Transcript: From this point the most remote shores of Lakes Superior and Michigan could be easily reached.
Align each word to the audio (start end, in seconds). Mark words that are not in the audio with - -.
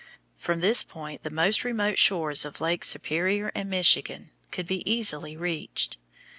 From 0.35 0.61
this 0.61 0.81
point 0.81 1.21
the 1.21 1.29
most 1.29 1.63
remote 1.63 1.99
shores 1.99 2.43
of 2.43 2.59
Lakes 2.59 2.87
Superior 2.87 3.51
and 3.53 3.69
Michigan 3.69 4.31
could 4.49 4.65
be 4.65 4.81
easily 4.91 5.37
reached. 5.37 5.97